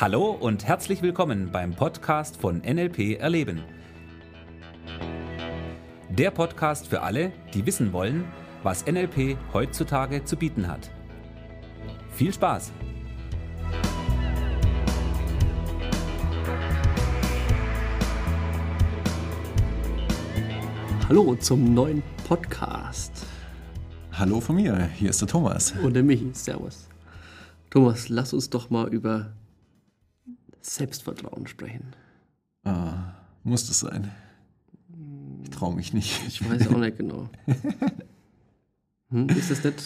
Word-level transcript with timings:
Hallo 0.00 0.30
und 0.30 0.64
herzlich 0.64 1.02
willkommen 1.02 1.50
beim 1.50 1.74
Podcast 1.74 2.36
von 2.36 2.58
NLP 2.58 3.18
Erleben. 3.18 3.64
Der 6.08 6.30
Podcast 6.30 6.86
für 6.86 7.02
alle, 7.02 7.32
die 7.52 7.66
wissen 7.66 7.92
wollen, 7.92 8.24
was 8.62 8.86
NLP 8.86 9.36
heutzutage 9.52 10.22
zu 10.22 10.36
bieten 10.36 10.68
hat. 10.68 10.92
Viel 12.12 12.32
Spaß! 12.32 12.70
Hallo 21.08 21.34
zum 21.34 21.74
neuen 21.74 22.04
Podcast. 22.28 23.26
Hallo 24.12 24.40
von 24.40 24.54
mir, 24.54 24.86
hier 24.94 25.10
ist 25.10 25.22
der 25.22 25.26
Thomas. 25.26 25.72
Und 25.82 25.94
der 25.94 26.04
Michi, 26.04 26.30
servus. 26.34 26.86
Thomas, 27.68 28.08
lass 28.08 28.32
uns 28.32 28.48
doch 28.48 28.70
mal 28.70 28.86
über 28.94 29.32
Selbstvertrauen 30.68 31.46
sprechen. 31.46 31.94
Ah, 32.64 33.12
muss 33.44 33.66
das 33.66 33.80
sein? 33.80 34.10
Ich 35.42 35.50
traue 35.50 35.74
mich 35.74 35.92
nicht. 35.92 36.20
Ich 36.26 36.48
weiß 36.48 36.68
auch 36.68 36.78
nicht 36.78 36.98
genau. 36.98 37.28
Hm, 39.10 39.26
ist 39.30 39.50
das 39.50 39.64
nicht, 39.64 39.78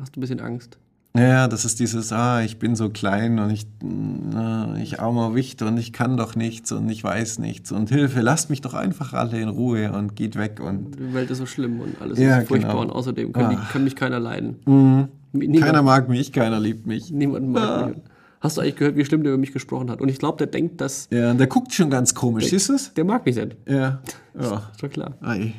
hast 0.00 0.16
du 0.16 0.18
ein 0.18 0.20
bisschen 0.20 0.40
Angst? 0.40 0.78
Ja, 1.16 1.46
das 1.46 1.64
ist 1.64 1.78
dieses, 1.78 2.12
ah, 2.12 2.42
ich 2.42 2.58
bin 2.58 2.74
so 2.74 2.90
klein 2.90 3.38
und 3.38 3.50
ich, 3.50 3.68
na, 3.80 4.76
ich 4.78 4.98
armer 5.00 5.34
Wicht 5.36 5.62
und 5.62 5.78
ich 5.78 5.92
kann 5.92 6.16
doch 6.16 6.34
nichts 6.34 6.72
und 6.72 6.88
ich 6.90 7.04
weiß 7.04 7.38
nichts 7.38 7.70
und 7.70 7.88
Hilfe, 7.88 8.20
lasst 8.22 8.50
mich 8.50 8.60
doch 8.62 8.74
einfach 8.74 9.12
alle 9.12 9.40
in 9.40 9.48
Ruhe 9.48 9.92
und 9.92 10.16
geht 10.16 10.34
weg 10.34 10.58
und. 10.60 10.98
Die 10.98 11.14
Welt 11.14 11.30
ist 11.30 11.38
so 11.38 11.46
schlimm 11.46 11.78
und 11.80 12.02
alles 12.02 12.18
Ja, 12.18 12.38
ist 12.38 12.48
furchtbar 12.48 12.72
genau. 12.72 12.82
und 12.82 12.90
außerdem 12.90 13.32
können, 13.32 13.50
die, 13.50 13.56
Ah. 13.56 13.68
kann 13.70 13.84
mich 13.84 13.94
keiner 13.94 14.18
leiden. 14.18 14.56
Mhm. 14.66 15.08
Niemand, 15.32 15.62
Keiner 15.64 15.82
mag 15.82 16.08
mich, 16.08 16.32
keiner 16.32 16.58
liebt 16.58 16.84
mich. 16.86 17.12
niemand 17.12 17.48
mag 17.48 17.62
Ah. 17.62 17.86
mich. 17.86 17.98
Hast 18.46 18.58
du 18.58 18.60
eigentlich 18.60 18.76
gehört, 18.76 18.94
wie 18.94 19.04
schlimm 19.04 19.24
der 19.24 19.32
über 19.32 19.40
mich 19.40 19.52
gesprochen 19.52 19.90
hat? 19.90 20.00
Und 20.00 20.08
ich 20.08 20.20
glaube, 20.20 20.38
der 20.38 20.46
denkt, 20.46 20.80
dass 20.80 21.08
Ja, 21.10 21.32
und 21.32 21.38
der 21.38 21.48
guckt 21.48 21.74
schon 21.74 21.90
ganz 21.90 22.14
komisch, 22.14 22.48
siehst 22.48 22.68
du 22.68 22.74
es? 22.74 22.94
der 22.94 23.04
mag 23.04 23.26
mich 23.26 23.34
nicht. 23.34 23.56
Ja. 23.68 24.00
Ja. 24.40 24.70
Ist 24.70 24.80
doch 24.84 24.88
klar. 24.88 25.16
Ei. 25.20 25.52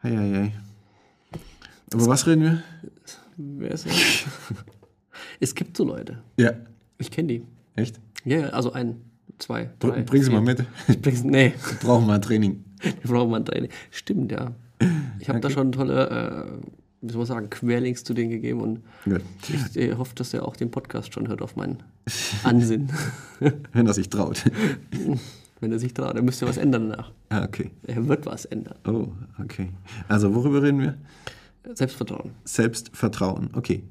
Ei, 0.00 0.16
ei, 0.16 0.34
ei. 0.44 0.52
Aber 1.92 2.06
was 2.06 2.26
reden 2.26 2.42
wir? 2.42 2.62
Wer 3.36 3.72
ist 3.72 3.86
es 5.40 5.54
gibt 5.54 5.76
so 5.76 5.84
Leute. 5.84 6.22
Ja. 6.38 6.52
Ich 6.96 7.10
kenne 7.10 7.28
die. 7.28 7.42
Echt? 7.76 8.00
Ja, 8.24 8.44
also 8.50 8.72
ein, 8.72 9.02
zwei, 9.38 9.68
drei. 9.78 10.00
Bring 10.04 10.22
sie 10.22 10.30
mal 10.30 10.40
mit. 10.40 10.64
Bring's, 11.02 11.22
nee, 11.22 11.52
Wir 11.68 11.78
brauchen 11.86 12.06
mal 12.06 12.14
ein 12.14 12.22
Training. 12.22 12.64
wir 12.80 13.10
brauchen 13.12 13.30
mal 13.30 13.40
ein 13.40 13.44
Training. 13.44 13.68
Stimmt, 13.90 14.32
ja. 14.32 14.54
Ich 15.18 15.28
habe 15.28 15.40
da 15.40 15.50
schon 15.50 15.70
tolle, 15.72 16.48
äh, 16.62 16.66
soll 17.08 17.18
man 17.18 17.26
sagen, 17.26 17.50
Querlinks 17.50 18.04
zu 18.04 18.14
denen 18.14 18.30
gegeben 18.30 18.60
und 18.60 18.80
Gut. 19.04 19.22
ich 19.48 19.76
äh, 19.76 19.94
hoffe, 19.94 20.14
dass 20.14 20.34
er 20.34 20.46
auch 20.46 20.56
den 20.56 20.70
Podcast 20.70 21.12
schon 21.12 21.28
hört 21.28 21.42
auf 21.42 21.56
meinen 21.56 21.82
Ansinn. 22.42 22.90
Wenn 23.72 23.86
er 23.86 23.94
sich 23.94 24.08
traut. 24.08 24.44
Wenn 25.60 25.72
er 25.72 25.78
sich 25.78 25.94
traut, 25.94 26.16
er 26.16 26.22
müsste 26.22 26.46
was 26.46 26.56
ändern 26.56 26.90
danach. 26.90 27.10
Ah, 27.30 27.44
okay. 27.44 27.70
Er 27.86 28.06
wird 28.06 28.26
was 28.26 28.44
ändern. 28.44 28.74
Oh, 28.86 29.08
okay. 29.42 29.70
Also 30.08 30.34
worüber 30.34 30.62
reden 30.62 30.80
wir? 30.80 30.94
Selbstvertrauen. 31.72 32.32
Selbstvertrauen, 32.44 33.50
okay. 33.54 33.84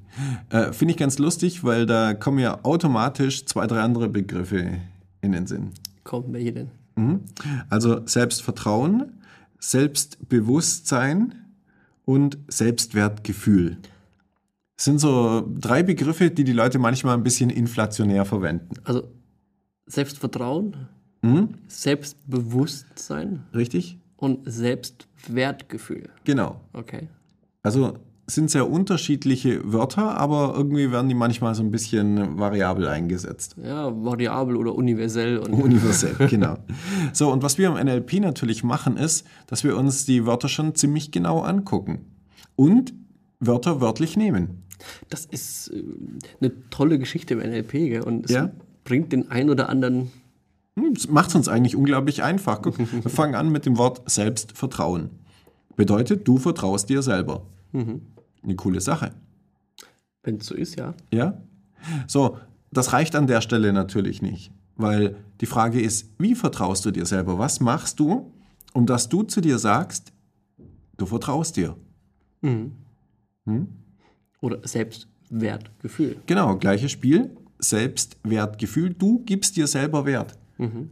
Äh, 0.49 0.71
Finde 0.73 0.91
ich 0.91 0.97
ganz 0.97 1.17
lustig, 1.17 1.63
weil 1.63 1.85
da 1.87 2.13
kommen 2.13 2.37
ja 2.39 2.59
automatisch 2.63 3.45
zwei, 3.45 3.65
drei 3.65 3.79
andere 3.81 4.09
Begriffe 4.09 4.79
in 5.21 5.31
den 5.31 5.47
Sinn. 5.47 5.71
Kommt 6.03 6.31
welche 6.33 6.53
denn? 6.53 6.71
Mhm. 6.95 7.21
Also 7.69 8.05
Selbstvertrauen, 8.05 9.13
Selbstbewusstsein 9.59 11.33
und 12.05 12.37
Selbstwertgefühl. 12.47 13.77
Das 14.75 14.85
sind 14.85 14.99
so 14.99 15.47
drei 15.59 15.83
Begriffe, 15.83 16.29
die 16.31 16.43
die 16.43 16.53
Leute 16.53 16.79
manchmal 16.79 17.15
ein 17.15 17.23
bisschen 17.23 17.49
inflationär 17.49 18.25
verwenden. 18.25 18.75
Also 18.83 19.07
Selbstvertrauen, 19.85 20.87
Mhm. 21.21 21.55
Selbstbewusstsein 21.67 23.43
Richtig? 23.53 23.97
und 24.17 24.39
Selbstwertgefühl. 24.43 26.09
Genau. 26.25 26.59
Okay. 26.73 27.07
Also 27.61 27.97
sind 28.25 28.49
sehr 28.49 28.69
unterschiedliche 28.69 29.61
Wörter, 29.73 30.17
aber 30.17 30.53
irgendwie 30.55 30.91
werden 30.91 31.09
die 31.09 31.15
manchmal 31.15 31.55
so 31.55 31.63
ein 31.63 31.71
bisschen 31.71 32.39
variabel 32.39 32.87
eingesetzt. 32.87 33.55
Ja, 33.61 33.91
variabel 33.93 34.55
oder 34.55 34.73
universell 34.75 35.37
und 35.39 35.53
Universell, 35.53 36.15
genau. 36.29 36.57
So, 37.11 37.31
und 37.31 37.43
was 37.43 37.57
wir 37.57 37.67
im 37.67 37.85
NLP 37.85 38.21
natürlich 38.21 38.63
machen, 38.63 38.95
ist, 38.97 39.25
dass 39.47 39.63
wir 39.65 39.75
uns 39.77 40.05
die 40.05 40.25
Wörter 40.25 40.47
schon 40.47 40.73
ziemlich 40.75 41.11
genau 41.11 41.41
angucken 41.41 42.05
und 42.55 42.93
Wörter 43.41 43.81
wörtlich 43.81 44.15
nehmen. 44.15 44.63
Das 45.09 45.25
ist 45.25 45.69
äh, 45.73 45.83
eine 46.39 46.51
tolle 46.69 46.99
Geschichte 46.99 47.33
im 47.33 47.39
NLP, 47.41 47.71
gell? 47.71 48.01
Und 48.03 48.25
es 48.25 48.31
Ja. 48.31 48.51
bringt 48.85 49.11
den 49.11 49.31
ein 49.31 49.49
oder 49.49 49.67
anderen. 49.67 50.11
Hm, 50.79 50.93
macht 51.09 51.29
es 51.29 51.35
uns 51.35 51.47
eigentlich 51.49 51.75
unglaublich 51.75 52.23
einfach. 52.23 52.61
Guck, 52.61 52.79
wir 52.79 52.87
fangen 53.11 53.35
an 53.35 53.51
mit 53.51 53.65
dem 53.65 53.77
Wort 53.77 54.01
Selbstvertrauen. 54.09 55.09
Bedeutet, 55.75 56.25
du 56.27 56.37
vertraust 56.37 56.89
dir 56.89 57.01
selber. 57.01 57.43
Eine 58.43 58.55
coole 58.55 58.81
Sache. 58.81 59.11
Wenn 60.23 60.37
es 60.37 60.47
so 60.47 60.55
ist, 60.55 60.75
ja. 60.75 60.93
Ja? 61.13 61.41
So, 62.07 62.37
das 62.71 62.93
reicht 62.93 63.15
an 63.15 63.27
der 63.27 63.41
Stelle 63.41 63.73
natürlich 63.73 64.21
nicht, 64.21 64.51
weil 64.75 65.15
die 65.41 65.45
Frage 65.45 65.81
ist, 65.81 66.09
wie 66.17 66.35
vertraust 66.35 66.85
du 66.85 66.91
dir 66.91 67.05
selber? 67.05 67.37
Was 67.37 67.59
machst 67.59 67.99
du, 67.99 68.31
um 68.73 68.85
dass 68.85 69.09
du 69.09 69.23
zu 69.23 69.41
dir 69.41 69.59
sagst, 69.59 70.13
du 70.97 71.05
vertraust 71.05 71.57
dir? 71.57 71.75
Oder 74.41 74.67
Selbstwertgefühl. 74.67 76.17
Genau, 76.25 76.57
gleiches 76.57 76.91
Spiel, 76.91 77.35
Selbstwertgefühl. 77.59 78.93
Du 78.93 79.19
gibst 79.25 79.55
dir 79.55 79.67
selber 79.67 80.05
Wert. 80.05 80.37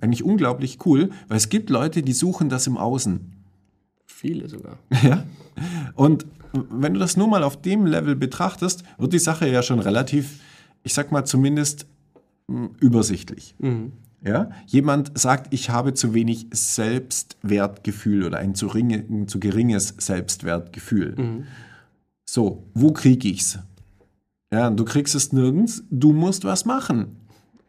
Eigentlich 0.01 0.23
unglaublich 0.23 0.85
cool, 0.85 1.11
weil 1.27 1.37
es 1.37 1.49
gibt 1.49 1.69
Leute, 1.69 2.01
die 2.01 2.13
suchen 2.13 2.49
das 2.49 2.67
im 2.67 2.77
Außen. 2.77 3.33
Viele 4.11 4.49
sogar. 4.49 4.77
Ja? 5.03 5.23
Und 5.95 6.25
wenn 6.53 6.93
du 6.93 6.99
das 6.99 7.15
nur 7.17 7.27
mal 7.27 7.43
auf 7.43 7.61
dem 7.61 7.85
Level 7.85 8.15
betrachtest, 8.15 8.83
wird 8.97 9.13
die 9.13 9.19
Sache 9.19 9.47
ja 9.49 9.63
schon 9.63 9.79
relativ, 9.79 10.39
ich 10.83 10.93
sag 10.93 11.11
mal 11.11 11.23
zumindest 11.25 11.85
mh, 12.47 12.69
übersichtlich. 12.79 13.55
Ja? 14.23 14.51
Jemand 14.67 15.17
sagt, 15.17 15.53
ich 15.53 15.69
habe 15.69 15.93
zu 15.93 16.13
wenig 16.13 16.47
Selbstwertgefühl 16.51 18.25
oder 18.25 18.37
ein 18.37 18.53
zu, 18.53 18.67
ringe, 18.67 18.97
ein 18.97 19.27
zu 19.27 19.39
geringes 19.39 19.95
Selbstwertgefühl. 19.97 21.45
So, 22.25 22.63
wo 22.73 22.91
krieg 22.91 23.25
ich's? 23.25 23.59
Ja, 24.51 24.69
du 24.69 24.83
kriegst 24.83 25.15
es 25.15 25.31
nirgends, 25.31 25.83
du 25.89 26.11
musst 26.11 26.43
was 26.43 26.65
machen. 26.65 27.15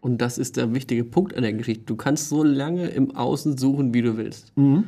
Und 0.00 0.20
das 0.20 0.36
ist 0.36 0.56
der 0.56 0.74
wichtige 0.74 1.04
Punkt 1.04 1.34
an 1.36 1.42
der 1.42 1.52
Geschichte. 1.52 1.84
Du 1.84 1.94
kannst 1.94 2.28
so 2.28 2.42
lange 2.42 2.88
im 2.88 3.14
Außen 3.14 3.56
suchen, 3.56 3.94
wie 3.94 4.02
du 4.02 4.16
willst. 4.16 4.56
Mhm. 4.56 4.84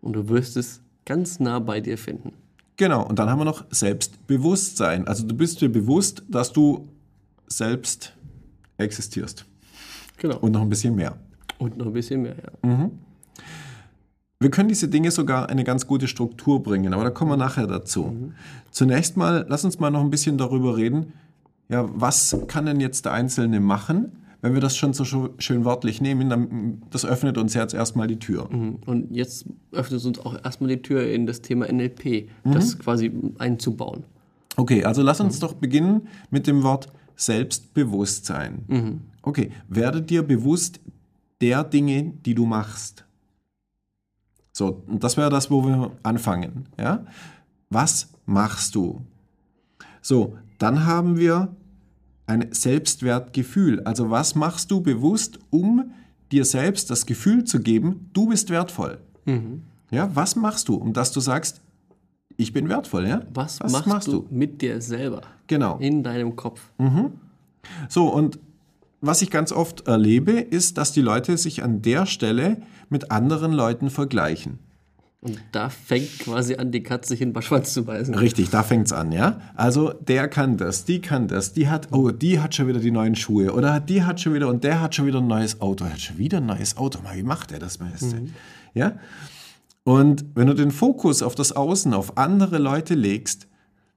Und 0.00 0.14
du 0.14 0.28
wirst 0.28 0.56
es 0.56 0.80
ganz 1.04 1.40
nah 1.40 1.58
bei 1.58 1.80
dir 1.80 1.98
finden. 1.98 2.32
Genau, 2.76 3.04
und 3.04 3.18
dann 3.18 3.28
haben 3.28 3.40
wir 3.40 3.44
noch 3.44 3.64
Selbstbewusstsein. 3.70 5.08
Also 5.08 5.26
du 5.26 5.34
bist 5.34 5.60
dir 5.60 5.68
bewusst, 5.68 6.22
dass 6.28 6.52
du 6.52 6.88
selbst 7.48 8.14
existierst. 8.76 9.44
Genau. 10.18 10.38
Und 10.38 10.52
noch 10.52 10.62
ein 10.62 10.68
bisschen 10.68 10.94
mehr. 10.94 11.16
Und 11.58 11.76
noch 11.76 11.86
ein 11.86 11.92
bisschen 11.92 12.22
mehr, 12.22 12.36
ja. 12.36 12.90
Wir 14.40 14.50
können 14.52 14.68
diese 14.68 14.86
Dinge 14.86 15.10
sogar 15.10 15.48
eine 15.48 15.64
ganz 15.64 15.88
gute 15.88 16.06
Struktur 16.06 16.62
bringen, 16.62 16.94
aber 16.94 17.02
da 17.02 17.10
kommen 17.10 17.32
wir 17.32 17.36
nachher 17.36 17.66
dazu. 17.66 18.32
Zunächst 18.70 19.16
mal, 19.16 19.44
lass 19.48 19.64
uns 19.64 19.80
mal 19.80 19.90
noch 19.90 20.00
ein 20.00 20.10
bisschen 20.10 20.38
darüber 20.38 20.76
reden, 20.76 21.12
ja, 21.68 21.88
was 21.92 22.36
kann 22.46 22.66
denn 22.66 22.78
jetzt 22.78 23.04
der 23.04 23.12
Einzelne 23.12 23.58
machen, 23.58 24.12
wenn 24.40 24.54
wir 24.54 24.60
das 24.60 24.76
schon 24.76 24.92
so 24.92 25.04
schön 25.04 25.64
wörtlich 25.64 26.00
nehmen, 26.00 26.30
dann, 26.30 26.82
das 26.90 27.04
öffnet 27.04 27.38
uns 27.38 27.54
jetzt 27.54 27.74
erstmal 27.74 28.06
die 28.06 28.18
Tür. 28.18 28.48
Und 28.50 29.08
jetzt 29.10 29.46
öffnet 29.72 30.00
es 30.00 30.06
uns 30.06 30.18
auch 30.20 30.36
erstmal 30.44 30.70
die 30.70 30.82
Tür 30.82 31.06
in 31.10 31.26
das 31.26 31.40
Thema 31.40 31.70
NLP, 31.70 32.28
das 32.44 32.78
quasi 32.78 33.12
einzubauen. 33.38 34.04
Okay, 34.56 34.84
also 34.84 35.02
lass 35.02 35.20
uns 35.20 35.38
doch 35.40 35.54
beginnen 35.54 36.08
mit 36.30 36.46
dem 36.46 36.62
Wort 36.62 36.88
Selbstbewusstsein. 37.16 39.02
Okay, 39.22 39.50
werde 39.68 40.02
dir 40.02 40.22
bewusst 40.22 40.80
der 41.40 41.64
Dinge, 41.64 42.12
die 42.24 42.34
du 42.34 42.46
machst. 42.46 43.04
So, 44.52 44.82
und 44.86 45.04
das 45.04 45.16
wäre 45.16 45.30
das, 45.30 45.50
wo 45.50 45.64
wir 45.64 45.92
anfangen. 46.02 46.66
Ja? 46.78 47.04
Was 47.70 48.08
machst 48.26 48.74
du? 48.74 49.02
So, 50.00 50.36
dann 50.58 50.86
haben 50.86 51.16
wir 51.16 51.54
ein 52.28 52.48
Selbstwertgefühl. 52.50 53.80
Also 53.80 54.10
was 54.10 54.34
machst 54.34 54.70
du 54.70 54.80
bewusst, 54.80 55.38
um 55.50 55.92
dir 56.30 56.44
selbst 56.44 56.90
das 56.90 57.06
Gefühl 57.06 57.44
zu 57.44 57.60
geben, 57.60 58.10
du 58.12 58.28
bist 58.28 58.50
wertvoll? 58.50 58.98
Ja, 59.90 60.14
was 60.14 60.36
machst 60.36 60.68
du, 60.68 60.74
um 60.74 60.92
dass 60.92 61.12
du 61.12 61.20
sagst, 61.20 61.60
ich 62.36 62.52
bin 62.52 62.68
wertvoll? 62.68 63.06
Ja? 63.06 63.22
Was, 63.34 63.60
machst, 63.86 64.08
du, 64.08 64.26
mit 64.30 64.62
dir 64.62 64.80
selber? 64.80 65.22
Genau. 65.46 65.78
In 65.78 66.02
deinem 66.02 66.36
Kopf. 66.36 66.70
So, 67.88 68.08
und 68.08 68.38
was 69.00 69.22
ich 69.22 69.30
ganz 69.30 69.52
oft 69.52 69.86
erlebe, 69.86 70.32
ist, 70.32 70.78
dass 70.78 70.92
die 70.92 71.00
Leute 71.00 71.36
sich 71.36 71.62
an 71.62 71.82
der 71.82 72.06
Stelle 72.06 72.62
mit 72.88 73.10
anderen 73.10 73.52
Leuten 73.52 73.90
vergleichen. 73.90 74.58
Und 75.20 75.40
da 75.50 75.68
fängt 75.68 76.20
quasi 76.20 76.54
an, 76.54 76.70
die 76.70 76.84
Katze 76.84 77.08
sich 77.08 77.20
in 77.20 77.32
den 77.32 77.42
Schwanz 77.42 77.72
zu 77.72 77.84
beißen. 77.84 78.14
Richtig, 78.14 78.50
da 78.50 78.62
fängt's 78.62 78.92
an, 78.92 79.10
ja. 79.10 79.40
Also 79.56 79.92
der 79.92 80.28
kann 80.28 80.56
das, 80.56 80.84
die 80.84 81.00
kann 81.00 81.26
das, 81.26 81.52
die 81.52 81.68
hat, 81.68 81.88
oh, 81.92 82.10
die 82.10 82.38
hat 82.38 82.54
schon 82.54 82.68
wieder 82.68 82.78
die 82.78 82.92
neuen 82.92 83.16
Schuhe 83.16 83.52
oder 83.52 83.80
die 83.80 84.04
hat 84.04 84.20
schon 84.20 84.34
wieder 84.34 84.48
und 84.48 84.62
der 84.62 84.80
hat 84.80 84.94
schon 84.94 85.06
wieder 85.06 85.18
ein 85.18 85.26
neues 85.26 85.60
Auto, 85.60 85.84
er 85.84 85.94
hat 85.94 86.00
schon 86.00 86.18
wieder 86.18 86.38
ein 86.38 86.46
neues 86.46 86.76
Auto. 86.76 87.02
Mal, 87.02 87.16
wie 87.16 87.24
macht 87.24 87.50
er 87.50 87.58
das 87.58 87.78
Beste? 87.78 88.26
Ja. 88.74 88.96
Und 89.82 90.24
wenn 90.34 90.46
du 90.46 90.54
den 90.54 90.70
Fokus 90.70 91.22
auf 91.22 91.34
das 91.34 91.50
Außen, 91.50 91.94
auf 91.94 92.16
andere 92.16 92.58
Leute 92.58 92.94
legst, 92.94 93.48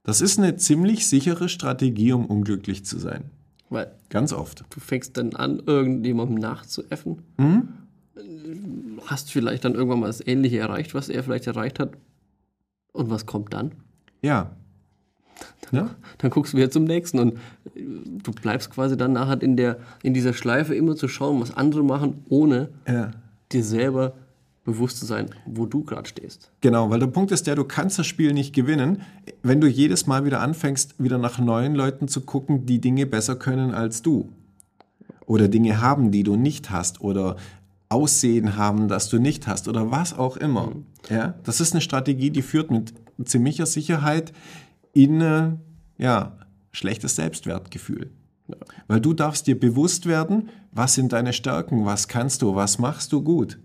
das 0.04 0.22
ist 0.22 0.40
eine 0.40 0.56
ziemlich 0.56 1.08
sichere 1.08 1.50
Strategie, 1.50 2.14
um 2.14 2.26
unglücklich 2.26 2.84
zu 2.84 2.98
sein. 2.98 3.30
Weil 3.70 3.92
Ganz 4.10 4.34
oft. 4.34 4.66
du 4.70 4.80
fängst 4.80 5.18
dann 5.18 5.36
an, 5.36 5.62
irgendjemandem 5.66 6.38
nachzuäffen. 6.38 7.22
Hast 9.12 9.30
vielleicht 9.30 9.66
dann 9.66 9.76
irgendwann 9.76 10.00
mal 10.00 10.08
das 10.08 10.26
Ähnliche 10.26 10.60
erreicht, 10.60 10.94
was 10.94 11.10
er 11.10 11.22
vielleicht 11.22 11.46
erreicht 11.46 11.80
hat. 11.80 11.98
Und 12.94 13.10
was 13.10 13.26
kommt 13.26 13.54
dann? 13.54 13.74
Ja. 14.22 14.52
Ja? 15.72 15.90
Dann 16.20 16.32
guckst 16.32 16.54
du 16.54 16.58
wieder 16.58 16.72
zum 16.72 16.86
nächsten 16.86 17.20
und 17.20 17.34
äh, 17.76 17.82
du 18.24 18.32
bleibst 18.32 18.70
quasi 18.70 18.96
dann 18.96 19.12
nachher 19.12 19.42
in, 19.42 19.58
der, 19.58 19.80
in 20.02 20.14
dieser 20.14 20.32
Schleife 20.32 20.76
immer 20.76 20.96
zu 20.96 21.10
schauen, 21.10 21.42
was 21.42 21.56
andere 21.58 21.84
machen, 21.84 22.24
ohne 22.30 22.70
ja. 22.88 23.12
dir 23.52 23.66
selber 23.66 24.14
bewusst 24.64 24.98
zu 25.00 25.06
sein, 25.06 25.30
wo 25.46 25.66
du 25.66 25.84
gerade 25.84 26.08
stehst. 26.08 26.50
Genau, 26.62 26.90
weil 26.90 27.00
der 27.00 27.08
Punkt 27.08 27.34
ist 27.34 27.48
der, 27.48 27.56
du 27.56 27.66
kannst 27.66 28.00
das 28.00 28.08
Spiel 28.08 28.32
nicht 28.32 28.56
gewinnen, 28.56 29.02
wenn 29.44 29.60
du 29.60 29.68
jedes 29.68 30.08
Mal 30.08 30.24
wieder 30.24 30.40
anfängst, 30.40 31.04
wieder 31.04 31.18
nach 31.18 31.38
neuen 31.38 31.76
Leuten 31.76 32.08
zu 32.08 32.22
gucken, 32.22 32.66
die 32.66 32.80
Dinge 32.80 33.06
besser 33.06 33.36
können 33.36 33.74
als 33.74 34.02
du. 34.02 34.30
Oder 35.26 35.50
Dinge 35.50 35.82
haben, 35.82 36.12
die 36.12 36.24
du 36.24 36.38
nicht 36.38 36.70
hast. 36.70 37.02
Oder 37.02 37.38
Aussehen 37.92 38.56
haben, 38.56 38.88
das 38.88 39.10
du 39.10 39.20
nicht 39.20 39.48
hast. 39.48 39.68
Oder 39.68 39.92
was 39.92 40.18
auch 40.18 40.38
immer. 40.38 40.72
Ja, 41.10 41.36
das 41.44 41.60
ist 41.60 41.74
eine 41.74 41.82
Strategie, 41.82 42.30
die 42.30 42.42
führt 42.42 42.72
mit 42.72 42.94
ziemlicher 43.26 43.66
Sicherheit 43.66 44.32
in 44.94 45.22
äh, 45.22 45.52
ja, 45.98 46.38
schlechtes 46.72 47.16
Selbstwertgefühl. 47.16 48.12
Weil 48.88 49.00
du 49.00 49.14
darfst 49.14 49.48
dir 49.48 49.60
bewusst 49.60 50.06
werden, 50.06 50.50
was 50.72 50.96
sind 50.96 51.14
deine 51.14 51.34
Stärken, 51.34 51.86
was 51.86 52.08
kannst 52.08 52.42
du, 52.42 52.56
was 52.56 52.80
machst 52.80 53.12
du 53.14 53.22
gut. 53.22 53.60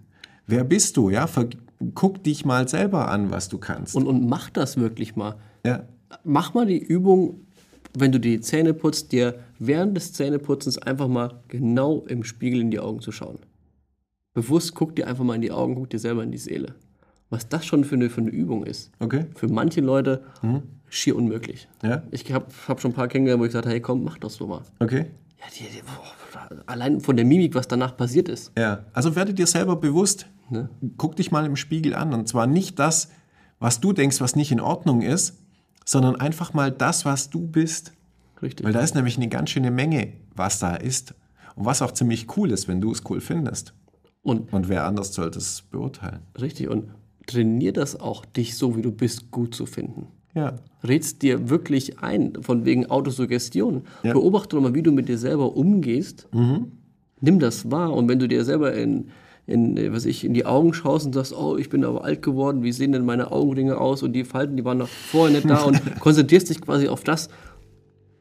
Wer 0.46 0.64
bist 0.64 0.96
du? 0.96 1.11
Ja, 1.11 1.26
Ver 1.26 1.49
guck 1.94 2.23
dich 2.25 2.44
mal 2.44 2.69
selber 2.69 3.08
an, 3.08 3.31
was 3.31 3.49
du 3.49 3.58
kannst. 3.58 3.94
Und, 3.96 4.06
und 4.06 4.28
mach 4.28 4.49
das 4.50 4.76
wirklich 4.76 5.14
mal. 5.14 5.37
ja, 5.64 5.84
Mach 6.25 6.55
mal 6.55 6.67
die 6.67 6.78
Übung, 6.78 7.40
wenn 7.99 8.12
du 8.12 8.20
die 8.20 8.40
Zähne 8.40 8.73
putzt, 8.73 9.12
dir 9.12 9.40
während 9.58 9.96
des 9.96 10.12
Zähneputzens 10.12 10.78
einfach 10.78 11.08
mal 11.08 11.43
genau 11.49 12.05
im 12.08 12.25
Spiegel 12.25 12.61
in 12.61 12.70
die 12.70 12.78
Augen 12.78 13.00
zu 13.00 13.12
schauen. 13.12 13.38
Bewusst 14.36 14.74
guck 14.74 14.94
dir 14.94 15.06
einfach 15.06 15.24
mal 15.24 15.34
in 15.34 15.40
die 15.40 15.50
Augen, 15.50 15.74
guck 15.76 15.88
dir 15.88 15.98
selber 15.98 16.22
in 16.22 16.30
die 16.30 16.36
Seele. 16.36 16.74
Was 17.30 17.48
das 17.48 17.64
schon 17.64 17.84
für 17.84 17.94
eine, 17.94 18.10
für 18.10 18.20
eine 18.20 18.28
Übung 18.30 18.64
ist. 18.66 18.92
okay. 19.00 19.24
Für 19.34 19.48
manche 19.48 19.80
Leute 19.80 20.24
schier 20.90 21.16
unmöglich. 21.16 21.68
Ja, 21.82 22.02
Ich 22.10 22.30
habe 22.32 22.44
hab 22.68 22.80
schon 22.82 22.90
ein 22.90 22.94
paar 22.94 23.08
kennengelernt, 23.08 23.40
wo 23.40 23.44
ich 23.46 23.48
gesagt 23.48 23.64
habe, 23.64 23.72
hey 23.72 23.80
komm, 23.80 24.04
mach 24.04 24.18
das 24.18 24.34
so 24.34 24.46
mal. 24.46 24.60
okay. 24.78 25.06
Ja, 25.38 25.44
die, 25.54 25.64
die, 25.64 25.82
boah, 25.82 26.62
allein 26.66 27.00
von 27.00 27.16
der 27.16 27.24
Mimik, 27.24 27.54
was 27.54 27.66
danach 27.66 27.96
passiert 27.96 28.28
ist. 28.28 28.52
Ja, 28.58 28.84
also 28.92 29.16
werde 29.16 29.32
dir 29.32 29.46
selber 29.46 29.76
bewusst. 29.76 30.26
Ne? 30.50 30.68
Guck 30.98 31.16
dich 31.16 31.30
mal 31.30 31.46
im 31.46 31.56
Spiegel 31.56 31.94
an. 31.94 32.12
Und 32.12 32.28
zwar 32.28 32.46
nicht 32.46 32.78
das, 32.78 33.10
was 33.58 33.80
du 33.80 33.92
denkst, 33.94 34.20
was 34.20 34.36
nicht 34.36 34.52
in 34.52 34.60
Ordnung 34.60 35.00
ist, 35.00 35.38
sondern 35.86 36.16
einfach 36.16 36.52
mal 36.52 36.70
das, 36.70 37.04
was 37.06 37.30
du 37.30 37.46
bist. 37.46 37.92
Richtig. 38.42 38.66
Weil 38.66 38.72
da 38.74 38.80
ist 38.80 38.94
nämlich 38.94 39.16
eine 39.16 39.28
ganz 39.28 39.50
schöne 39.50 39.70
Menge, 39.70 40.12
was 40.34 40.58
da 40.58 40.74
ist. 40.76 41.14
Und 41.54 41.64
was 41.64 41.80
auch 41.80 41.92
ziemlich 41.92 42.36
cool 42.36 42.50
ist, 42.50 42.68
wenn 42.68 42.80
du 42.82 42.92
es 42.92 43.02
cool 43.08 43.20
findest. 43.22 43.72
Und 44.26 44.52
Und 44.52 44.69
wer 44.69 44.87
anders 44.87 45.14
sollte 45.14 45.38
es 45.38 45.62
beurteilen. 45.70 46.20
richtig, 46.40 46.69
und 46.69 46.88
trainier 47.26 47.73
das 47.73 47.99
auch, 48.00 48.25
dich 48.25 48.56
so 48.56 48.76
wie 48.76 48.82
du 48.82 48.90
bist, 48.93 49.31
gut 49.31 49.55
zu 49.55 49.67
finden. 49.67 50.08
Ja, 50.34 50.56
Redst 50.87 51.23
dir 51.23 51.49
wirklich 51.49 51.99
ein, 52.00 52.34
von 52.43 52.64
wegen 52.64 52.87
Autosuggestion. 52.87 53.82
Ja. 54.02 54.12
Beobachte 54.12 54.55
doch 54.56 54.62
mal, 54.62 54.75
wie 54.75 54.82
du 54.82 54.93
mit 54.93 55.08
dir 55.08 55.17
selber 55.19 55.56
umgehst. 55.56 56.28
Nimm 57.20 57.38
das 57.40 57.70
wahr. 57.70 57.93
Und 57.94 58.08
wenn 58.08 58.19
du 58.19 58.28
dir 58.28 58.44
selber 58.44 58.75
in, 58.75 59.08
in, 59.46 59.93
was 59.93 60.05
ich, 60.05 60.25
in 60.25 60.34
die 60.34 60.44
Augen 60.44 60.75
schaust 60.75 61.06
und 61.06 61.14
sagst, 61.14 61.32
oh, 61.32 61.56
ich 61.56 61.70
bin 61.70 61.84
aber 61.84 62.05
alt 62.05 62.20
geworden, 62.23 62.62
wie 62.62 62.70
sehen 62.73 62.93
denn 62.93 63.05
meine 63.06 63.32
Augenringe 63.32 63.78
aus 63.78 64.02
und 64.02 64.12
die 64.12 64.25
Falten, 64.25 64.56
die 64.56 64.64
waren 64.64 64.78
noch 64.78 64.88
vorher 64.88 65.34
nicht 65.34 65.49
da 65.49 65.62
und 65.62 65.81
konzentrierst 66.00 66.50
dich 66.50 66.61
quasi 66.61 66.88
auf 66.88 67.02
das, 67.02 67.28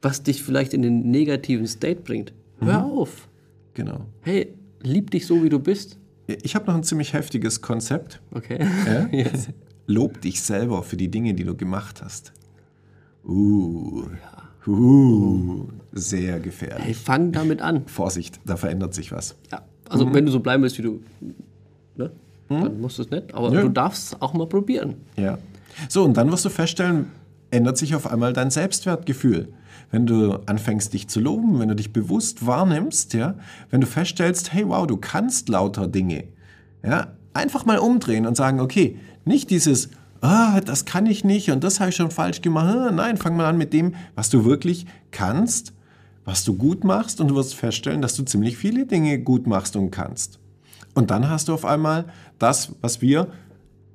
was 0.02 0.24
dich 0.24 0.42
vielleicht 0.42 0.74
in 0.74 0.82
den 0.82 1.12
negativen 1.12 1.68
State 1.68 2.02
bringt. 2.02 2.34
Hör 2.60 2.86
auf. 2.86 3.28
genau. 3.74 4.06
Hey, 4.22 4.54
lieb 4.86 5.12
dich 5.12 5.26
so, 5.28 5.44
wie 5.44 5.50
du 5.50 5.60
bist. 5.60 5.98
Ich 6.28 6.56
habe 6.56 6.66
noch 6.68 6.76
ein 6.76 6.84
ziemlich 6.84 7.14
heftiges 7.14 7.62
Konzept. 7.62 8.22
Okay. 8.32 8.60
Ja? 8.86 9.08
Yes. 9.12 9.50
Lob 9.88 10.22
dich 10.22 10.42
selber 10.42 10.82
für 10.82 10.98
die 10.98 11.10
Dinge, 11.10 11.36
die 11.36 11.44
du 11.44 11.56
gemacht 11.56 12.02
hast. 12.04 12.34
Uh, 13.24 14.06
uh 14.68 15.68
sehr 15.92 16.40
gefährlich. 16.40 16.86
Hey, 16.86 16.94
fang 16.94 17.32
damit 17.32 17.62
an. 17.62 17.88
Vorsicht, 17.88 18.40
da 18.46 18.58
verändert 18.58 18.96
sich 18.96 19.12
was. 19.12 19.36
Ja. 19.52 19.64
Also, 19.88 20.12
wenn 20.12 20.26
du 20.26 20.32
so 20.32 20.40
bleiben 20.40 20.64
willst, 20.64 20.80
wie 20.80 20.82
du, 20.82 21.00
ne? 21.96 22.12
dann 22.50 22.82
musst 22.82 22.98
du 22.98 23.04
es 23.04 23.12
nicht. 23.12 23.34
Aber 23.34 23.54
Ja. 23.54 23.62
du 23.62 23.70
darfst 23.70 24.14
es 24.14 24.22
auch 24.22 24.34
mal 24.34 24.48
probieren. 24.48 24.96
Ja. 25.16 25.38
So, 25.90 26.04
und 26.04 26.18
dann 26.18 26.32
wirst 26.32 26.46
du 26.46 26.50
feststellen, 26.50 27.12
ändert 27.52 27.78
sich 27.78 27.96
auf 27.96 28.08
einmal 28.12 28.34
dein 28.34 28.50
Selbstwertgefühl. 28.50 29.50
Wenn 29.92 30.06
du 30.06 30.34
anfängst, 30.46 30.94
dich 30.94 31.08
zu 31.08 31.20
loben, 31.20 31.60
wenn 31.60 31.70
du 31.70 31.76
dich 31.76 31.94
bewusst 31.94 32.46
wahrnimmst, 32.46 33.14
ja, 33.14 33.36
wenn 33.70 33.82
du 33.82 33.88
feststellst, 33.88 34.54
hey, 34.54 34.68
wow, 34.68 34.86
du 34.88 34.98
kannst 34.98 35.50
lauter 35.50 35.88
Dinge, 35.88 36.26
ja, 36.84 37.14
einfach 37.34 37.66
mal 37.66 37.80
umdrehen 37.80 38.26
und 38.26 38.36
sagen, 38.36 38.60
okay, 38.60 38.98
nicht 39.26 39.50
dieses, 39.50 39.90
ah, 40.22 40.62
das 40.62 40.86
kann 40.86 41.06
ich 41.06 41.24
nicht 41.24 41.52
und 41.52 41.64
das 41.64 41.80
habe 41.80 41.90
ich 41.90 41.96
schon 41.96 42.12
falsch 42.12 42.42
gemacht. 42.42 42.76
Ah, 42.76 42.92
Nein, 42.92 43.18
fang 43.18 43.36
mal 43.36 43.46
an 43.46 43.58
mit 43.58 43.74
dem, 43.74 43.96
was 44.16 44.30
du 44.30 44.46
wirklich 44.46 44.86
kannst, 45.12 45.74
was 46.24 46.44
du 46.44 46.56
gut 46.56 46.84
machst 46.84 47.22
und 47.22 47.30
du 47.30 47.36
wirst 47.36 47.56
feststellen, 47.56 48.02
dass 48.02 48.16
du 48.16 48.24
ziemlich 48.24 48.58
viele 48.58 48.86
Dinge 48.86 49.20
gut 49.20 49.48
machst 49.48 49.76
und 49.76 49.92
kannst. 49.92 50.40
Und 50.94 51.12
dann 51.12 51.30
hast 51.30 51.48
du 51.48 51.54
auf 51.54 51.66
einmal 51.66 52.06
das, 52.40 52.72
was 52.82 53.02
wir 53.02 53.28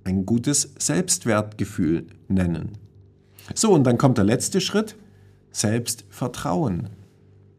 ein 0.04 0.26
gutes 0.26 0.74
Selbstwertgefühl 0.78 2.06
nennen. 2.28 2.72
So, 3.54 3.72
und 3.72 3.84
dann 3.84 3.98
kommt 3.98 4.18
der 4.18 4.24
letzte 4.24 4.60
Schritt, 4.60 4.96
Selbstvertrauen. 5.52 6.90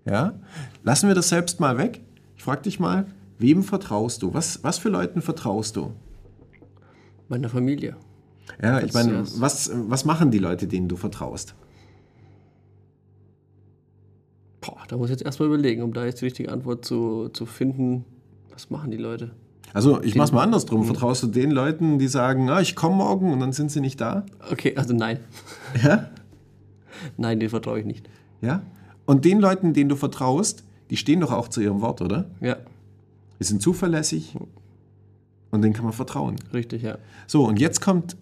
Ja? 0.05 0.39
Lassen 0.83 1.07
wir 1.07 1.15
das 1.15 1.29
selbst 1.29 1.59
mal 1.59 1.77
weg. 1.77 2.01
Ich 2.35 2.43
frage 2.43 2.63
dich 2.63 2.79
mal, 2.79 3.05
wem 3.37 3.63
vertraust 3.63 4.21
du? 4.23 4.33
Was, 4.33 4.63
was 4.63 4.77
für 4.77 4.89
Leuten 4.89 5.21
vertraust 5.21 5.75
du? 5.75 5.91
Meiner 7.29 7.49
Familie. 7.49 7.95
Ja, 8.61 8.81
ich 8.81 8.93
meine, 8.93 9.23
was, 9.37 9.71
was 9.73 10.05
machen 10.05 10.31
die 10.31 10.39
Leute, 10.39 10.67
denen 10.67 10.87
du 10.87 10.95
vertraust? 10.95 11.55
Boah, 14.59 14.83
da 14.87 14.97
muss 14.97 15.09
ich 15.09 15.11
jetzt 15.11 15.25
erstmal 15.25 15.47
überlegen, 15.47 15.81
um 15.81 15.93
da 15.93 16.05
jetzt 16.05 16.21
die 16.21 16.25
richtige 16.25 16.51
Antwort 16.51 16.85
zu, 16.85 17.29
zu 17.29 17.45
finden. 17.45 18.05
Was 18.51 18.69
machen 18.69 18.91
die 18.91 18.97
Leute? 18.97 19.31
Also, 19.73 20.01
ich 20.03 20.15
mach's 20.15 20.31
mal 20.31 20.43
andersrum. 20.43 20.83
Vertraust 20.83 21.23
du 21.23 21.27
den 21.27 21.51
Leuten, 21.51 21.97
die 21.97 22.07
sagen, 22.07 22.49
ah, 22.49 22.59
ich 22.59 22.75
komme 22.75 22.97
morgen 22.97 23.31
und 23.31 23.39
dann 23.39 23.53
sind 23.53 23.71
sie 23.71 23.79
nicht 23.79 24.01
da? 24.01 24.25
Okay, 24.51 24.75
also 24.75 24.93
nein. 24.93 25.19
Ja? 25.81 26.09
Nein, 27.17 27.39
den 27.39 27.49
vertraue 27.49 27.79
ich 27.79 27.85
nicht. 27.85 28.09
Ja? 28.41 28.63
Und 29.05 29.25
den 29.25 29.39
Leuten, 29.39 29.73
denen 29.73 29.89
du 29.89 29.95
vertraust, 29.95 30.63
die 30.89 30.97
stehen 30.97 31.19
doch 31.21 31.31
auch 31.31 31.47
zu 31.47 31.61
ihrem 31.61 31.81
Wort, 31.81 32.01
oder? 32.01 32.29
Ja, 32.41 32.57
Die 33.39 33.43
sind 33.45 33.61
zuverlässig 33.61 34.35
und 35.51 35.61
denen 35.61 35.73
kann 35.73 35.85
man 35.85 35.93
vertrauen. 35.93 36.35
richtig, 36.53 36.81
ja. 36.83 36.97
So, 37.27 37.47
und 37.47 37.59
jetzt 37.59 37.81
kommt, 37.81 38.15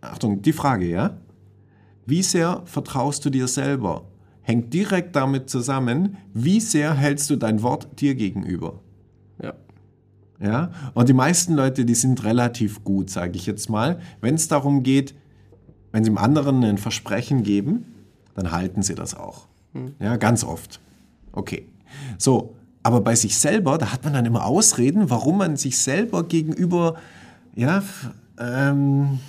Achtung, 0.00 0.42
die 0.42 0.52
Frage, 0.52 0.86
ja? 0.86 1.16
Wie 2.06 2.22
sehr 2.22 2.62
vertraust 2.64 3.24
du 3.24 3.30
dir 3.30 3.46
selber? 3.48 4.04
Hängt 4.42 4.72
direkt 4.72 5.14
damit 5.16 5.48
zusammen, 5.50 6.16
wie 6.34 6.60
sehr 6.60 6.94
hältst 6.94 7.30
du 7.30 7.36
dein 7.36 7.62
Wort 7.62 8.00
dir 8.00 8.14
gegenüber? 8.14 8.80
Ja. 9.42 9.54
Ja? 10.40 10.70
Und 10.94 11.08
die 11.08 11.12
meisten 11.14 11.54
Leute, 11.54 11.84
die 11.84 11.94
sind 11.94 12.24
relativ 12.24 12.82
gut, 12.82 13.10
sage 13.10 13.36
ich 13.36 13.46
jetzt 13.46 13.68
mal. 13.68 14.00
Wenn 14.20 14.34
es 14.34 14.48
darum 14.48 14.82
geht, 14.82 15.14
wenn 15.92 16.04
sie 16.04 16.10
dem 16.10 16.18
anderen 16.18 16.64
ein 16.64 16.78
Versprechen 16.78 17.42
geben, 17.42 17.84
dann 18.34 18.50
halten 18.50 18.82
sie 18.82 18.94
das 18.94 19.14
auch. 19.14 19.46
Ja, 19.98 20.16
ganz 20.16 20.44
oft. 20.44 20.80
Okay. 21.32 21.66
So, 22.18 22.54
aber 22.82 23.00
bei 23.00 23.14
sich 23.14 23.38
selber, 23.38 23.78
da 23.78 23.92
hat 23.92 24.04
man 24.04 24.12
dann 24.12 24.26
immer 24.26 24.46
Ausreden, 24.46 25.10
warum 25.10 25.38
man 25.38 25.56
sich 25.56 25.78
selber 25.78 26.24
gegenüber 26.24 26.96
ja, 27.54 27.82
ähm, 28.38 29.20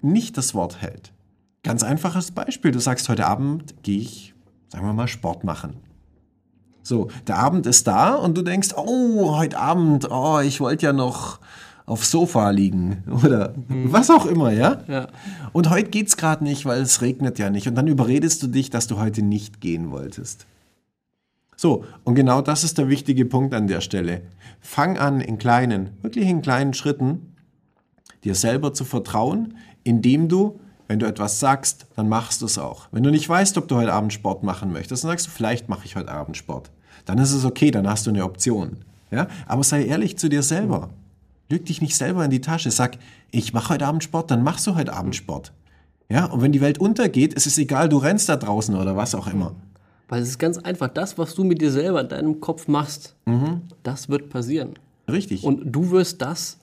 nicht 0.00 0.36
das 0.38 0.54
Wort 0.54 0.80
hält. 0.80 1.12
Ganz 1.62 1.82
einfaches 1.82 2.30
Beispiel. 2.30 2.70
Du 2.70 2.78
sagst, 2.78 3.08
heute 3.08 3.26
Abend 3.26 3.82
gehe 3.82 4.00
ich, 4.00 4.34
sagen 4.68 4.86
wir 4.86 4.92
mal, 4.92 5.08
Sport 5.08 5.44
machen. 5.44 5.76
So, 6.82 7.08
der 7.26 7.36
Abend 7.36 7.66
ist 7.66 7.86
da 7.86 8.14
und 8.14 8.36
du 8.38 8.42
denkst, 8.42 8.70
oh, 8.76 9.36
heute 9.36 9.58
Abend, 9.58 10.10
oh, 10.10 10.40
ich 10.40 10.60
wollte 10.60 10.86
ja 10.86 10.92
noch 10.92 11.38
aufs 11.86 12.10
Sofa 12.10 12.50
liegen 12.50 13.04
oder 13.24 13.54
was 13.68 14.10
auch 14.10 14.26
immer, 14.26 14.52
ja? 14.52 14.82
Ja. 14.88 15.08
Und 15.52 15.70
heute 15.70 15.90
geht's 15.90 16.16
gerade 16.16 16.44
nicht, 16.44 16.64
weil 16.66 16.80
es 16.82 17.02
regnet 17.02 17.38
ja 17.38 17.50
nicht. 17.50 17.66
Und 17.66 17.74
dann 17.74 17.86
überredest 17.86 18.42
du 18.42 18.46
dich, 18.46 18.70
dass 18.70 18.86
du 18.86 18.98
heute 18.98 19.22
nicht 19.22 19.60
gehen 19.60 19.90
wolltest. 19.90 20.46
So, 21.56 21.84
und 22.04 22.14
genau 22.14 22.40
das 22.40 22.64
ist 22.64 22.78
der 22.78 22.88
wichtige 22.88 23.26
Punkt 23.26 23.52
an 23.52 23.66
der 23.66 23.82
Stelle. 23.82 24.22
Fang 24.60 24.96
an 24.98 25.20
in 25.20 25.36
kleinen, 25.36 25.90
wirklich 26.00 26.26
in 26.26 26.40
kleinen 26.40 26.72
Schritten 26.72 27.34
dir 28.24 28.34
selber 28.34 28.72
zu 28.72 28.84
vertrauen, 28.84 29.58
indem 29.84 30.28
du, 30.28 30.58
wenn 30.88 30.98
du 30.98 31.06
etwas 31.06 31.38
sagst, 31.38 31.86
dann 31.96 32.08
machst 32.08 32.40
du 32.40 32.46
es 32.46 32.58
auch. 32.58 32.88
Wenn 32.92 33.02
du 33.02 33.10
nicht 33.10 33.28
weißt, 33.28 33.58
ob 33.58 33.68
du 33.68 33.76
heute 33.76 33.92
Abend 33.92 34.12
Sport 34.12 34.42
machen 34.42 34.72
möchtest, 34.72 35.04
dann 35.04 35.10
sagst 35.10 35.26
du, 35.26 35.30
vielleicht 35.30 35.68
mache 35.68 35.84
ich 35.84 35.96
heute 35.96 36.10
Abend 36.10 36.36
Sport. 36.36 36.70
Dann 37.04 37.18
ist 37.18 37.32
es 37.32 37.44
okay, 37.44 37.70
dann 37.70 37.88
hast 37.88 38.06
du 38.06 38.10
eine 38.10 38.24
Option. 38.24 38.78
Ja? 39.10 39.28
Aber 39.46 39.62
sei 39.62 39.84
ehrlich 39.84 40.16
zu 40.18 40.28
dir 40.28 40.42
selber. 40.42 40.90
Lüg 41.50 41.66
dich 41.66 41.82
nicht 41.82 41.96
selber 41.96 42.24
in 42.24 42.30
die 42.30 42.40
Tasche. 42.40 42.70
Sag, 42.70 42.96
ich 43.32 43.52
mache 43.52 43.74
heute 43.74 43.86
Abend 43.86 44.04
Sport, 44.04 44.30
dann 44.30 44.42
machst 44.44 44.66
du 44.66 44.76
heute 44.76 44.92
Abend 44.92 45.16
Sport. 45.16 45.52
Ja? 46.08 46.26
Und 46.26 46.42
wenn 46.42 46.52
die 46.52 46.60
Welt 46.60 46.78
untergeht, 46.78 47.34
ist 47.34 47.46
es 47.46 47.58
egal, 47.58 47.88
du 47.88 47.98
rennst 47.98 48.28
da 48.28 48.36
draußen 48.36 48.74
oder 48.76 48.96
was 48.96 49.14
auch 49.14 49.26
immer. 49.26 49.56
Weil 50.08 50.22
es 50.22 50.28
ist 50.28 50.38
ganz 50.38 50.58
einfach, 50.58 50.88
das, 50.88 51.18
was 51.18 51.34
du 51.34 51.44
mit 51.44 51.60
dir 51.60 51.70
selber 51.70 52.00
in 52.00 52.08
deinem 52.08 52.40
Kopf 52.40 52.66
machst, 52.68 53.14
das 53.82 54.08
wird 54.08 54.28
passieren. 54.28 54.74
Richtig. 55.08 55.44
Und 55.44 55.70
du 55.70 55.90
wirst 55.90 56.20
das, 56.22 56.58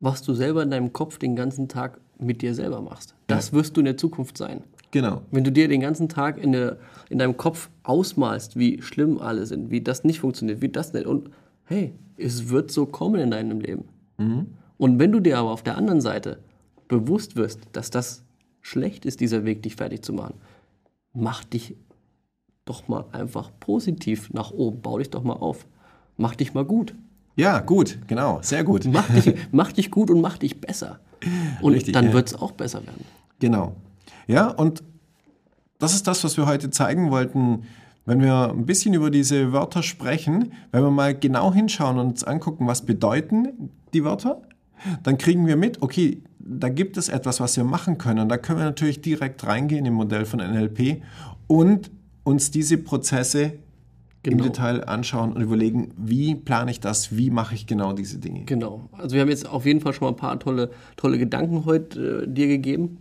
was 0.00 0.22
du 0.22 0.32
selber 0.34 0.62
in 0.62 0.70
deinem 0.70 0.92
Kopf 0.92 1.18
den 1.18 1.36
ganzen 1.36 1.68
Tag 1.68 2.00
mit 2.18 2.40
dir 2.40 2.54
selber 2.54 2.80
machst. 2.80 3.14
Das 3.26 3.52
wirst 3.52 3.76
du 3.76 3.80
in 3.80 3.86
der 3.86 3.96
Zukunft 3.96 4.38
sein. 4.38 4.62
genau. 4.90 5.22
Wenn 5.30 5.44
du 5.44 5.52
dir 5.52 5.68
den 5.68 5.80
ganzen 5.80 6.08
Tag 6.08 6.38
in, 6.38 6.52
der, 6.52 6.78
in 7.10 7.18
deinem 7.18 7.36
Kopf 7.36 7.68
ausmalst, 7.82 8.58
wie 8.58 8.80
schlimm 8.80 9.18
alle 9.18 9.44
sind, 9.46 9.70
wie 9.70 9.82
das 9.82 10.04
nicht 10.04 10.20
funktioniert, 10.20 10.62
wie 10.62 10.68
das 10.70 10.92
nicht. 10.94 11.06
Und 11.06 11.30
hey, 11.64 11.92
es 12.18 12.48
wird 12.48 12.70
so 12.70 12.86
kommen 12.86 13.20
in 13.20 13.30
deinem 13.30 13.60
Leben. 13.60 13.84
Und 14.76 14.98
wenn 14.98 15.12
du 15.12 15.20
dir 15.20 15.38
aber 15.38 15.50
auf 15.50 15.62
der 15.62 15.76
anderen 15.76 16.00
Seite 16.00 16.40
bewusst 16.88 17.36
wirst, 17.36 17.60
dass 17.72 17.90
das 17.90 18.24
schlecht 18.60 19.06
ist, 19.06 19.20
dieser 19.20 19.44
Weg, 19.44 19.62
dich 19.62 19.76
fertig 19.76 20.02
zu 20.02 20.12
machen, 20.12 20.34
mach 21.12 21.44
dich 21.44 21.76
doch 22.64 22.88
mal 22.88 23.06
einfach 23.12 23.50
positiv 23.60 24.30
nach 24.32 24.50
oben. 24.50 24.82
Bau 24.82 24.98
dich 24.98 25.10
doch 25.10 25.22
mal 25.22 25.34
auf. 25.34 25.66
Mach 26.16 26.34
dich 26.34 26.54
mal 26.54 26.64
gut. 26.64 26.94
Ja, 27.36 27.60
gut, 27.60 27.98
genau, 28.08 28.40
sehr 28.42 28.64
gut. 28.64 28.84
Mach 28.90 29.08
dich, 29.08 29.34
mach 29.52 29.72
dich 29.72 29.90
gut 29.90 30.10
und 30.10 30.20
mach 30.20 30.38
dich 30.38 30.60
besser. 30.60 30.98
Und 31.62 31.74
Richtig, 31.74 31.94
dann 31.94 32.06
ja. 32.06 32.12
wird 32.12 32.28
es 32.28 32.34
auch 32.34 32.52
besser 32.52 32.84
werden. 32.84 33.04
Genau. 33.38 33.76
Ja, 34.26 34.48
und 34.48 34.82
das 35.78 35.94
ist 35.94 36.06
das, 36.06 36.24
was 36.24 36.36
wir 36.36 36.46
heute 36.46 36.70
zeigen 36.70 37.10
wollten. 37.10 37.62
Wenn 38.08 38.22
wir 38.22 38.48
ein 38.48 38.64
bisschen 38.64 38.94
über 38.94 39.10
diese 39.10 39.52
Wörter 39.52 39.82
sprechen, 39.82 40.52
wenn 40.72 40.82
wir 40.82 40.90
mal 40.90 41.14
genau 41.14 41.52
hinschauen 41.52 41.98
und 41.98 42.06
uns 42.06 42.24
angucken, 42.24 42.66
was 42.66 42.86
bedeuten 42.86 43.68
die 43.92 44.02
Wörter, 44.02 44.40
dann 45.02 45.18
kriegen 45.18 45.46
wir 45.46 45.56
mit, 45.56 45.82
okay, 45.82 46.22
da 46.38 46.70
gibt 46.70 46.96
es 46.96 47.10
etwas, 47.10 47.38
was 47.38 47.58
wir 47.58 47.64
machen 47.64 47.98
können. 47.98 48.26
Da 48.30 48.38
können 48.38 48.60
wir 48.60 48.64
natürlich 48.64 49.02
direkt 49.02 49.46
reingehen 49.46 49.84
im 49.84 49.92
Modell 49.92 50.24
von 50.24 50.40
NLP 50.40 51.02
und 51.48 51.90
uns 52.24 52.50
diese 52.50 52.78
Prozesse 52.78 53.52
im 54.22 54.38
Genau. 54.38 54.44
Detail 54.44 54.84
anschauen 54.88 55.34
und 55.34 55.42
überlegen, 55.42 55.92
wie 55.98 56.34
plane 56.34 56.70
ich 56.70 56.80
das, 56.80 57.14
wie 57.14 57.28
mache 57.28 57.54
ich 57.54 57.66
genau 57.66 57.92
diese 57.92 58.16
Dinge. 58.18 58.44
Genau. 58.46 58.88
Also 58.92 59.16
wir 59.16 59.20
haben 59.20 59.28
jetzt 59.28 59.46
auf 59.46 59.66
jeden 59.66 59.80
Fall 59.80 59.92
schon 59.92 60.06
mal 60.06 60.12
ein 60.12 60.16
paar 60.16 60.40
tolle, 60.40 60.70
tolle 60.96 61.18
Gedanken 61.18 61.66
heute 61.66 62.24
äh, 62.24 62.26
dir 62.26 62.46
gegeben, 62.46 62.98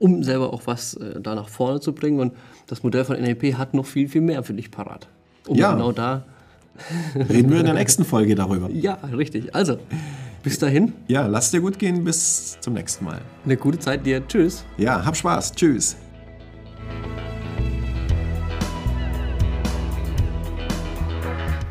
um 0.00 0.24
selber 0.24 0.52
auch 0.52 0.62
was 0.66 0.94
äh, 0.94 1.20
da 1.20 1.36
nach 1.36 1.48
vorne 1.48 1.78
zu 1.78 1.92
bringen. 1.92 2.18
Und 2.18 2.32
das 2.66 2.82
Modell 2.82 3.04
von 3.04 3.16
NLP 3.20 3.54
hat 3.56 3.74
noch 3.74 3.86
viel, 3.86 4.08
viel 4.08 4.22
mehr 4.22 4.42
für 4.42 4.54
dich 4.54 4.72
parat. 4.72 5.06
Um 5.46 5.56
Ja. 5.56 5.72
genau 5.72 5.92
da. 5.92 6.24
Reden 7.14 7.50
wir 7.50 7.60
in 7.60 7.66
der 7.66 7.74
nächsten 7.74 8.04
Folge 8.04 8.34
darüber. 8.34 8.68
Ja, 8.72 8.94
richtig. 9.16 9.54
Also, 9.54 9.76
bis 10.42 10.58
dahin, 10.58 10.92
Ja, 11.06 11.26
lass 11.26 11.50
dir 11.50 11.60
gut 11.60 11.78
gehen, 11.78 12.04
bis 12.04 12.58
zum 12.60 12.74
nächsten 12.74 13.04
Mal. 13.04 13.20
eine 13.44 13.56
gute 13.56 13.78
Zeit 13.78 14.06
dir. 14.06 14.26
Tschüss. 14.26 14.64
Ja, 14.78 15.04
hab 15.04 15.16
Spaß. 15.16 15.52
Tschüss. 15.52 15.96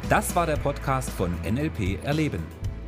Das 0.09 0.35
war 0.35 0.45
der 0.45 0.57
Podcast 0.57 1.09
von 1.11 1.31
NLP 1.49 2.03
Erleben. 2.03 2.43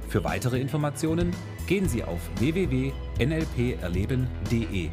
Für 0.09 0.23
weitere 0.23 0.59
Informationen 0.59 1.31
gehen 1.67 1.87
Sie 1.87 2.03
auf 2.03 2.19
www.nlperleben.de. 2.39 4.89